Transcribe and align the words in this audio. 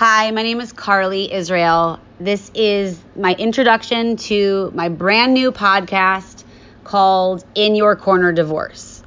Hi, 0.00 0.30
my 0.30 0.42
name 0.42 0.62
is 0.62 0.72
Carly 0.72 1.30
Israel. 1.30 2.00
This 2.18 2.50
is 2.54 2.98
my 3.16 3.34
introduction 3.34 4.16
to 4.16 4.72
my 4.74 4.88
brand 4.88 5.34
new 5.34 5.52
podcast 5.52 6.44
called 6.84 7.44
In 7.54 7.74
Your 7.74 7.96
Corner 7.96 8.32
Divorce. 8.32 9.02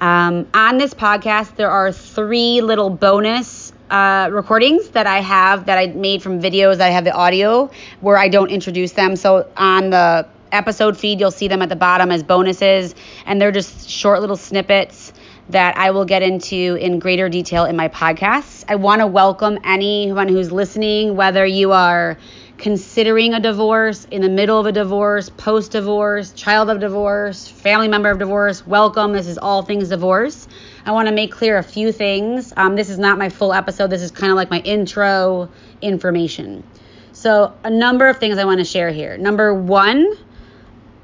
Um, 0.00 0.48
on 0.54 0.78
this 0.78 0.94
podcast, 0.94 1.56
there 1.56 1.68
are 1.70 1.92
three 1.92 2.62
little 2.62 2.88
bonus 2.88 3.74
uh, 3.90 4.30
recordings 4.32 4.88
that 4.92 5.06
I 5.06 5.20
have 5.20 5.66
that 5.66 5.76
I 5.76 5.88
made 5.88 6.22
from 6.22 6.40
videos. 6.40 6.80
I 6.80 6.88
have 6.88 7.04
the 7.04 7.12
audio 7.12 7.70
where 8.00 8.16
I 8.16 8.28
don't 8.28 8.48
introduce 8.48 8.92
them. 8.92 9.16
So 9.16 9.50
on 9.58 9.90
the 9.90 10.26
episode 10.50 10.96
feed, 10.96 11.20
you'll 11.20 11.30
see 11.30 11.48
them 11.48 11.60
at 11.60 11.68
the 11.68 11.76
bottom 11.76 12.10
as 12.10 12.22
bonuses, 12.22 12.94
and 13.26 13.38
they're 13.38 13.52
just 13.52 13.90
short 13.90 14.22
little 14.22 14.34
snippets 14.34 15.07
that 15.50 15.78
I 15.78 15.90
will 15.90 16.04
get 16.04 16.22
into 16.22 16.76
in 16.80 16.98
greater 16.98 17.28
detail 17.28 17.64
in 17.64 17.76
my 17.76 17.88
podcast. 17.88 18.64
I 18.68 18.74
want 18.74 19.00
to 19.00 19.06
welcome 19.06 19.58
anyone 19.64 20.28
who's 20.28 20.52
listening, 20.52 21.16
whether 21.16 21.46
you 21.46 21.72
are 21.72 22.18
considering 22.58 23.32
a 23.34 23.40
divorce, 23.40 24.04
in 24.10 24.20
the 24.20 24.28
middle 24.28 24.58
of 24.58 24.66
a 24.66 24.72
divorce, 24.72 25.30
post 25.30 25.72
divorce, 25.72 26.32
child 26.32 26.68
of 26.68 26.80
divorce, 26.80 27.48
family 27.48 27.88
member 27.88 28.10
of 28.10 28.18
divorce. 28.18 28.66
Welcome. 28.66 29.12
This 29.12 29.26
is 29.26 29.38
all 29.38 29.62
things 29.62 29.88
divorce. 29.88 30.48
I 30.84 30.92
want 30.92 31.08
to 31.08 31.14
make 31.14 31.32
clear 31.32 31.56
a 31.56 31.62
few 31.62 31.92
things. 31.92 32.52
Um, 32.56 32.76
this 32.76 32.90
is 32.90 32.98
not 32.98 33.16
my 33.16 33.28
full 33.28 33.52
episode, 33.52 33.88
this 33.88 34.02
is 34.02 34.10
kind 34.10 34.30
of 34.30 34.36
like 34.36 34.50
my 34.50 34.60
intro 34.60 35.48
information. 35.80 36.64
So, 37.12 37.54
a 37.64 37.70
number 37.70 38.08
of 38.08 38.18
things 38.18 38.38
I 38.38 38.44
want 38.44 38.58
to 38.58 38.64
share 38.64 38.90
here. 38.90 39.16
Number 39.16 39.54
one, 39.54 40.12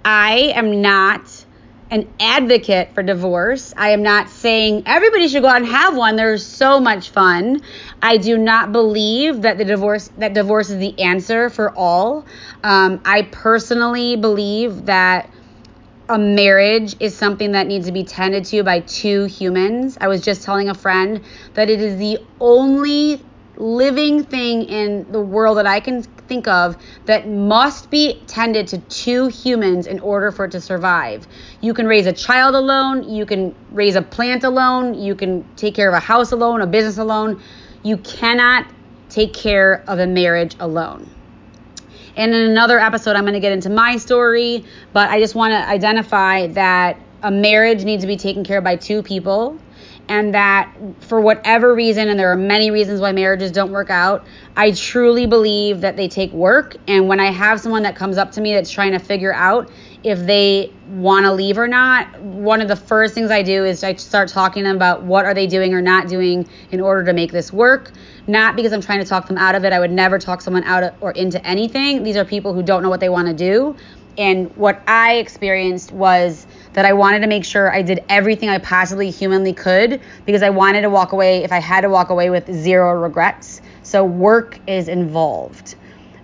I 0.04 0.52
am 0.54 0.82
not 0.82 1.33
an 1.94 2.12
advocate 2.18 2.92
for 2.92 3.04
divorce. 3.04 3.72
I 3.76 3.90
am 3.90 4.02
not 4.02 4.28
saying 4.28 4.82
everybody 4.84 5.28
should 5.28 5.42
go 5.42 5.48
out 5.48 5.58
and 5.58 5.66
have 5.66 5.96
one. 5.96 6.16
There's 6.16 6.44
so 6.44 6.80
much 6.80 7.10
fun. 7.10 7.62
I 8.02 8.16
do 8.16 8.36
not 8.36 8.72
believe 8.72 9.42
that 9.42 9.58
the 9.58 9.64
divorce 9.64 10.10
that 10.18 10.34
divorce 10.34 10.70
is 10.70 10.78
the 10.78 10.98
answer 11.00 11.50
for 11.50 11.70
all. 11.70 12.26
Um, 12.64 13.00
I 13.04 13.22
personally 13.30 14.16
believe 14.16 14.86
that 14.86 15.30
a 16.08 16.18
marriage 16.18 16.96
is 16.98 17.16
something 17.16 17.52
that 17.52 17.68
needs 17.68 17.86
to 17.86 17.92
be 17.92 18.02
tended 18.02 18.44
to 18.46 18.64
by 18.64 18.80
two 18.80 19.26
humans. 19.26 19.96
I 20.00 20.08
was 20.08 20.20
just 20.20 20.42
telling 20.42 20.70
a 20.70 20.74
friend 20.74 21.22
that 21.54 21.70
it 21.70 21.80
is 21.80 21.96
the 21.96 22.18
only 22.40 23.22
living 23.56 24.24
thing 24.24 24.64
in 24.64 25.10
the 25.12 25.20
world 25.20 25.58
that 25.58 25.66
I 25.68 25.78
can 25.78 26.04
think 26.26 26.48
of 26.48 26.76
that 27.06 27.28
must 27.28 27.90
be 27.90 28.20
tended 28.26 28.68
to 28.68 28.78
two 28.78 29.28
humans 29.28 29.86
in 29.86 30.00
order 30.00 30.30
for 30.30 30.46
it 30.46 30.52
to 30.52 30.60
survive. 30.60 31.26
You 31.60 31.74
can 31.74 31.86
raise 31.86 32.06
a 32.06 32.12
child 32.12 32.54
alone, 32.54 33.08
you 33.08 33.26
can 33.26 33.54
raise 33.70 33.96
a 33.96 34.02
plant 34.02 34.44
alone, 34.44 34.94
you 34.94 35.14
can 35.14 35.44
take 35.56 35.74
care 35.74 35.88
of 35.88 35.94
a 35.94 36.00
house 36.00 36.32
alone, 36.32 36.60
a 36.60 36.66
business 36.66 36.98
alone. 36.98 37.42
You 37.82 37.98
cannot 37.98 38.66
take 39.08 39.34
care 39.34 39.84
of 39.86 39.98
a 39.98 40.06
marriage 40.06 40.56
alone. 40.58 41.08
And 42.16 42.32
in 42.32 42.50
another 42.50 42.78
episode, 42.78 43.16
I'm 43.16 43.24
going 43.24 43.34
to 43.34 43.40
get 43.40 43.52
into 43.52 43.70
my 43.70 43.96
story, 43.96 44.64
but 44.92 45.10
I 45.10 45.18
just 45.18 45.34
want 45.34 45.52
to 45.52 45.68
identify 45.68 46.46
that 46.48 46.98
a 47.22 47.30
marriage 47.30 47.84
needs 47.84 48.02
to 48.02 48.06
be 48.06 48.16
taken 48.16 48.44
care 48.44 48.58
of 48.58 48.64
by 48.64 48.76
two 48.76 49.02
people 49.02 49.58
and 50.08 50.34
that 50.34 50.74
for 51.00 51.20
whatever 51.20 51.74
reason, 51.74 52.08
and 52.08 52.18
there 52.18 52.30
are 52.30 52.36
many 52.36 52.70
reasons 52.70 53.00
why 53.00 53.12
marriages 53.12 53.50
don't 53.50 53.72
work 53.72 53.90
out, 53.90 54.26
I 54.56 54.72
truly 54.72 55.26
believe 55.26 55.80
that 55.80 55.96
they 55.96 56.08
take 56.08 56.32
work. 56.32 56.76
And 56.86 57.08
when 57.08 57.20
I 57.20 57.30
have 57.30 57.60
someone 57.60 57.82
that 57.84 57.96
comes 57.96 58.18
up 58.18 58.32
to 58.32 58.40
me 58.40 58.52
that's 58.52 58.70
trying 58.70 58.92
to 58.92 58.98
figure 58.98 59.32
out 59.32 59.70
if 60.02 60.18
they 60.26 60.70
want 60.90 61.24
to 61.24 61.32
leave 61.32 61.56
or 61.56 61.66
not, 61.66 62.20
one 62.20 62.60
of 62.60 62.68
the 62.68 62.76
first 62.76 63.14
things 63.14 63.30
I 63.30 63.42
do 63.42 63.64
is 63.64 63.82
I 63.82 63.94
start 63.94 64.28
talking 64.28 64.64
to 64.64 64.68
them 64.68 64.76
about 64.76 65.02
what 65.02 65.24
are 65.24 65.32
they 65.32 65.46
doing 65.46 65.72
or 65.72 65.80
not 65.80 66.08
doing 66.08 66.46
in 66.70 66.80
order 66.80 67.02
to 67.04 67.14
make 67.14 67.32
this 67.32 67.52
work. 67.52 67.92
Not 68.26 68.54
because 68.56 68.72
I'm 68.72 68.82
trying 68.82 69.00
to 69.00 69.06
talk 69.06 69.26
them 69.26 69.38
out 69.38 69.54
of 69.54 69.64
it. 69.64 69.72
I 69.72 69.80
would 69.80 69.90
never 69.90 70.18
talk 70.18 70.42
someone 70.42 70.64
out 70.64 70.82
of, 70.82 70.94
or 71.00 71.12
into 71.12 71.44
anything. 71.46 72.02
These 72.02 72.16
are 72.16 72.24
people 72.24 72.52
who 72.52 72.62
don't 72.62 72.82
know 72.82 72.90
what 72.90 73.00
they 73.00 73.08
want 73.08 73.28
to 73.28 73.34
do. 73.34 73.76
And 74.18 74.54
what 74.56 74.82
I 74.86 75.14
experienced 75.14 75.92
was 75.92 76.46
that 76.74 76.84
I 76.84 76.92
wanted 76.92 77.20
to 77.20 77.26
make 77.26 77.44
sure 77.44 77.72
I 77.72 77.82
did 77.82 78.04
everything 78.08 78.48
I 78.48 78.58
possibly 78.58 79.10
humanly 79.10 79.52
could 79.52 80.00
because 80.26 80.42
I 80.42 80.50
wanted 80.50 80.82
to 80.82 80.90
walk 80.90 81.12
away, 81.12 81.42
if 81.42 81.52
I 81.52 81.60
had 81.60 81.80
to 81.80 81.88
walk 81.88 82.10
away 82.10 82.30
with 82.30 82.52
zero 82.52 82.92
regrets. 83.00 83.60
So 83.82 84.04
work 84.04 84.60
is 84.66 84.88
involved. 84.88 85.76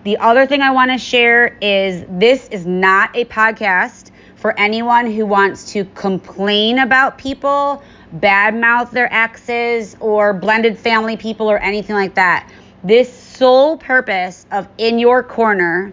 The 0.05 0.19
other 0.19 0.47
thing 0.47 0.61
I 0.63 0.71
want 0.71 0.91
to 0.91 0.99
share 0.99 1.57
is 1.61 2.05
this 2.09 2.49
is 2.49 2.67
not 2.67 3.15
a 3.17 3.25
podcast 3.27 4.11
for 4.37 4.59
anyone 4.59 5.11
who 5.11 5.27
wants 5.27 5.73
to 5.73 5.85
complain 5.85 6.79
about 6.79 7.19
people, 7.19 7.83
badmouth 8.17 8.91
their 8.91 9.13
exes, 9.13 9.97
or 10.01 10.33
blended 10.33 10.79
family 10.79 11.17
people, 11.17 11.51
or 11.51 11.59
anything 11.59 11.95
like 11.95 12.15
that. 12.15 12.51
This 12.83 13.13
sole 13.13 13.77
purpose 13.77 14.47
of 14.51 14.67
In 14.79 14.99
Your 14.99 15.23
Corner 15.23 15.93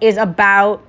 is 0.00 0.16
about 0.16 0.82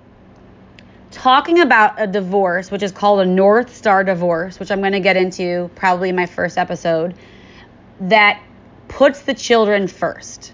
talking 1.11 1.59
about 1.59 2.01
a 2.01 2.07
divorce, 2.07 2.71
which 2.71 2.83
is 2.83 2.91
called 2.91 3.19
a 3.19 3.25
North 3.25 3.75
Star 3.75 4.03
divorce, 4.03 4.59
which 4.59 4.71
I'm 4.71 4.79
going 4.79 4.93
to 4.93 4.99
get 4.99 5.17
into 5.17 5.69
probably 5.75 6.09
in 6.09 6.15
my 6.15 6.25
first 6.25 6.57
episode, 6.57 7.15
that 7.99 8.41
puts 8.87 9.21
the 9.21 9.33
children 9.33 9.87
first. 9.87 10.53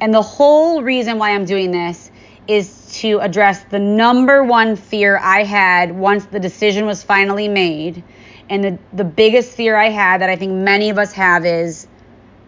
And 0.00 0.12
the 0.12 0.22
whole 0.22 0.82
reason 0.82 1.18
why 1.18 1.34
I'm 1.34 1.44
doing 1.44 1.70
this 1.70 2.10
is 2.46 2.98
to 3.00 3.20
address 3.20 3.64
the 3.64 3.78
number 3.78 4.44
one 4.44 4.76
fear 4.76 5.18
I 5.18 5.44
had 5.44 5.96
once 5.96 6.26
the 6.26 6.40
decision 6.40 6.86
was 6.86 7.02
finally 7.02 7.48
made. 7.48 8.02
And 8.50 8.64
the, 8.64 8.78
the 8.92 9.04
biggest 9.04 9.56
fear 9.56 9.76
I 9.76 9.88
had 9.88 10.20
that 10.20 10.28
I 10.28 10.36
think 10.36 10.52
many 10.52 10.90
of 10.90 10.98
us 10.98 11.12
have 11.12 11.46
is 11.46 11.86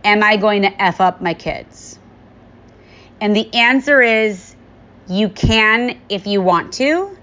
Am 0.04 0.22
I 0.22 0.36
going 0.36 0.62
to 0.62 0.82
F 0.82 1.00
up 1.00 1.20
my 1.20 1.34
kids? 1.34 1.98
And 3.20 3.34
the 3.34 3.52
answer 3.54 4.00
is 4.02 4.54
you 5.08 5.28
can 5.28 5.98
if 6.08 6.28
you 6.28 6.41
want 6.41 6.75
to 6.75 7.16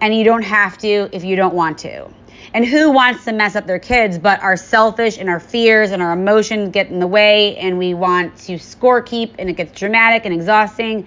and 0.00 0.14
you 0.14 0.24
don't 0.24 0.42
have 0.42 0.78
to 0.78 1.08
if 1.12 1.24
you 1.24 1.36
don't 1.36 1.54
want 1.54 1.78
to. 1.78 2.08
And 2.52 2.64
who 2.64 2.90
wants 2.90 3.24
to 3.26 3.32
mess 3.32 3.54
up 3.54 3.66
their 3.66 3.78
kids 3.78 4.18
but 4.18 4.42
our 4.42 4.56
selfish 4.56 5.18
and 5.18 5.28
our 5.28 5.40
fears 5.40 5.92
and 5.92 6.02
our 6.02 6.12
emotions 6.12 6.70
get 6.70 6.88
in 6.88 6.98
the 6.98 7.06
way 7.06 7.56
and 7.56 7.78
we 7.78 7.94
want 7.94 8.36
to 8.38 8.58
score 8.58 9.02
keep 9.02 9.34
and 9.38 9.48
it 9.48 9.54
gets 9.54 9.78
dramatic 9.78 10.24
and 10.24 10.34
exhausting. 10.34 11.06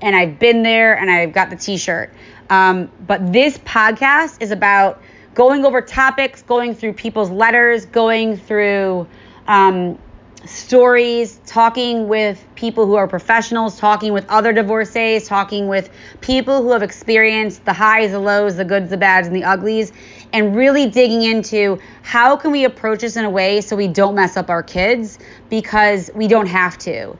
And 0.00 0.16
I've 0.16 0.38
been 0.38 0.62
there 0.62 0.98
and 0.98 1.10
I've 1.10 1.32
got 1.32 1.50
the 1.50 1.56
t 1.56 1.76
shirt. 1.76 2.12
Um, 2.50 2.90
but 3.06 3.32
this 3.32 3.56
podcast 3.58 4.42
is 4.42 4.50
about 4.50 5.00
going 5.34 5.64
over 5.64 5.80
topics, 5.80 6.42
going 6.42 6.74
through 6.74 6.92
people's 6.92 7.30
letters, 7.30 7.86
going 7.86 8.36
through 8.36 9.06
um, 9.46 9.98
stories, 10.46 11.40
talking 11.46 12.08
with 12.08 12.44
people 12.54 12.86
who 12.86 12.94
are 12.94 13.06
professionals, 13.06 13.78
talking 13.78 14.12
with 14.12 14.28
other 14.28 14.52
divorcees, 14.52 15.26
talking 15.26 15.68
with 15.68 15.90
people 16.20 16.62
who 16.62 16.72
have 16.72 16.82
experienced 16.82 17.64
the 17.64 17.72
highs, 17.72 18.10
the 18.12 18.18
lows, 18.18 18.56
the 18.56 18.64
goods, 18.64 18.90
the 18.90 18.96
bads, 18.96 19.26
and 19.26 19.36
the 19.36 19.44
uglies, 19.44 19.92
and 20.32 20.56
really 20.56 20.88
digging 20.88 21.22
into 21.22 21.78
how 22.02 22.36
can 22.36 22.50
we 22.50 22.64
approach 22.64 23.00
this 23.00 23.16
in 23.16 23.24
a 23.24 23.30
way 23.30 23.60
so 23.60 23.76
we 23.76 23.88
don't 23.88 24.14
mess 24.14 24.36
up 24.36 24.50
our 24.50 24.62
kids 24.62 25.18
because 25.48 26.10
we 26.14 26.26
don't 26.28 26.46
have 26.46 26.78
to. 26.78 27.16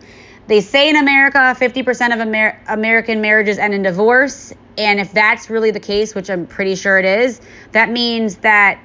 They 0.49 0.61
say 0.61 0.91
in 0.91 0.97
America 0.97 1.39
50% 1.39 2.13
of 2.13 2.21
Amer- 2.21 2.61
American 2.69 3.21
marriages 3.21 3.59
end 3.59 3.75
in 3.75 3.83
divorce, 3.83 4.53
and 4.77 4.99
if 4.99 5.13
that's 5.13 5.49
really 5.49 5.71
the 5.71 5.81
case, 5.81 6.15
which 6.15 6.31
I'm 6.31 6.47
pretty 6.47 6.75
sure 6.75 6.99
it 6.99 7.05
is, 7.05 7.41
that 7.73 7.91
means 7.91 8.37
that 8.37 8.81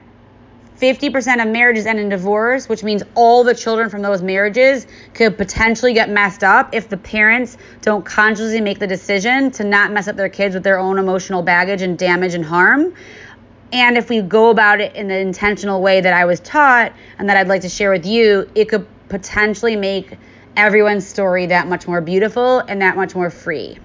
50% 0.79 1.41
of 1.41 1.47
marriages 1.49 1.85
end 1.85 1.99
in 1.99 2.09
divorce, 2.09 2.69
which 2.69 2.83
means 2.83 3.01
all 3.15 3.43
the 3.43 3.55
children 3.55 3.89
from 3.89 4.03
those 4.03 4.21
marriages 4.21 4.85
could 5.13 5.37
potentially 5.37 5.93
get 5.93 6.09
messed 6.09 6.43
up 6.43 6.73
if 6.73 6.87
the 6.89 6.97
parents 6.97 7.57
don't 7.81 8.05
consciously 8.05 8.61
make 8.61 8.77
the 8.77 8.87
decision 8.87 9.49
to 9.51 9.63
not 9.63 9.91
mess 9.91 10.07
up 10.07 10.15
their 10.15 10.29
kids 10.29 10.53
with 10.53 10.63
their 10.63 10.77
own 10.77 10.99
emotional 10.99 11.41
baggage 11.41 11.81
and 11.81 11.97
damage 11.97 12.35
and 12.35 12.45
harm. 12.45 12.93
And 13.73 13.97
if 13.97 14.09
we 14.09 14.21
go 14.21 14.49
about 14.49 14.79
it 14.79 14.95
in 14.95 15.07
the 15.07 15.17
intentional 15.17 15.81
way 15.81 15.99
that 15.99 16.13
I 16.13 16.25
was 16.25 16.39
taught 16.39 16.93
and 17.17 17.27
that 17.27 17.37
I'd 17.37 17.47
like 17.47 17.61
to 17.61 17.69
share 17.69 17.91
with 17.91 18.05
you, 18.05 18.49
it 18.53 18.69
could 18.69 18.87
potentially 19.09 19.75
make 19.75 20.15
everyone's 20.55 21.07
story 21.07 21.47
that 21.47 21.67
much 21.67 21.87
more 21.87 22.01
beautiful 22.01 22.59
and 22.59 22.81
that 22.81 22.95
much 22.95 23.15
more 23.15 23.29
free. 23.29 23.77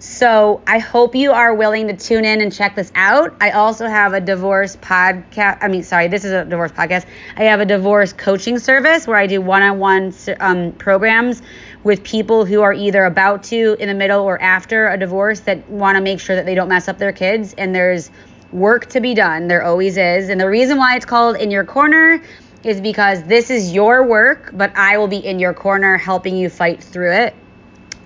So 0.00 0.62
I 0.66 0.78
hope 0.78 1.14
you 1.14 1.32
are 1.32 1.54
willing 1.54 1.88
to 1.88 1.94
tune 1.94 2.24
in 2.24 2.40
and 2.40 2.50
check 2.50 2.74
this 2.74 2.90
out. 2.94 3.36
I 3.38 3.50
also 3.50 3.86
have 3.86 4.14
a 4.14 4.20
divorce 4.20 4.76
podcast. 4.76 5.58
I 5.60 5.68
mean, 5.68 5.82
sorry, 5.82 6.08
this 6.08 6.24
is 6.24 6.32
a 6.32 6.46
divorce 6.46 6.72
podcast. 6.72 7.04
I 7.36 7.44
have 7.44 7.60
a 7.60 7.66
divorce 7.66 8.14
coaching 8.14 8.58
service 8.58 9.06
where 9.06 9.18
I 9.18 9.26
do 9.26 9.42
one 9.42 9.62
on 9.62 9.78
one 9.78 10.72
programs 10.78 11.42
with 11.84 12.02
people 12.02 12.46
who 12.46 12.62
are 12.62 12.72
either 12.72 13.04
about 13.04 13.42
to, 13.44 13.76
in 13.78 13.88
the 13.88 13.94
middle, 13.94 14.22
or 14.22 14.40
after 14.40 14.88
a 14.88 14.96
divorce 14.96 15.40
that 15.40 15.68
want 15.68 15.96
to 15.96 16.02
make 16.02 16.18
sure 16.18 16.34
that 16.34 16.46
they 16.46 16.54
don't 16.54 16.70
mess 16.70 16.88
up 16.88 16.96
their 16.96 17.12
kids. 17.12 17.54
And 17.58 17.74
there's 17.74 18.10
work 18.52 18.86
to 18.90 19.02
be 19.02 19.12
done. 19.12 19.48
There 19.48 19.62
always 19.62 19.98
is. 19.98 20.30
And 20.30 20.40
the 20.40 20.48
reason 20.48 20.78
why 20.78 20.96
it's 20.96 21.04
called 21.04 21.36
In 21.36 21.50
Your 21.50 21.64
Corner 21.64 22.22
is 22.64 22.80
because 22.80 23.22
this 23.24 23.50
is 23.50 23.74
your 23.74 24.06
work, 24.06 24.50
but 24.54 24.74
I 24.76 24.96
will 24.96 25.08
be 25.08 25.18
in 25.18 25.38
your 25.38 25.52
corner 25.52 25.98
helping 25.98 26.38
you 26.38 26.48
fight 26.48 26.82
through 26.82 27.12
it. 27.12 27.34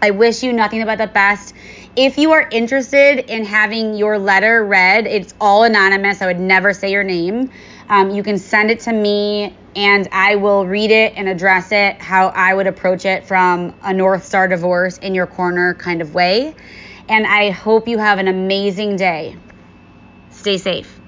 I 0.02 0.11
wish 0.11 0.43
you 0.43 0.52
nothing 0.52 0.85
but 0.85 0.99
the 0.99 1.06
best. 1.06 1.55
If 1.96 2.19
you 2.19 2.32
are 2.32 2.49
interested 2.50 3.31
in 3.31 3.44
having 3.44 3.94
your 3.94 4.19
letter 4.19 4.64
read, 4.64 5.06
it's 5.06 5.32
all 5.41 5.62
anonymous. 5.62 6.20
I 6.20 6.26
would 6.26 6.41
never 6.41 6.73
say 6.73 6.91
your 6.91 7.05
name. 7.05 7.50
Um, 7.88 8.11
you 8.11 8.25
can 8.25 8.37
send 8.37 8.73
it 8.73 8.81
to 8.81 8.93
me 8.93 9.55
and 9.76 10.08
I 10.11 10.35
will 10.35 10.67
read 10.67 10.91
it 10.91 11.12
and 11.17 11.29
address 11.29 11.70
it 11.70 12.00
how 12.00 12.29
I 12.29 12.52
would 12.52 12.67
approach 12.67 13.05
it 13.05 13.26
from 13.26 13.75
a 13.82 13.93
North 13.93 14.25
Star 14.25 14.49
divorce 14.49 14.99
in 14.99 15.14
your 15.14 15.29
corner 15.29 15.75
kind 15.75 16.02
of 16.02 16.14
way. 16.14 16.56
And 17.08 17.26
I 17.26 17.50
hope 17.50 17.87
you 17.87 17.99
have 17.99 18.19
an 18.19 18.26
amazing 18.26 18.96
day. 18.96 19.37
Stay 20.31 20.58
safe. 20.58 20.94